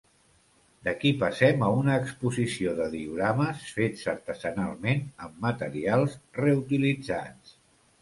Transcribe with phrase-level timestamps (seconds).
[0.87, 7.59] D'aquí passem a una exposició de diorames, fets artesanalment amb materials reutilitzats.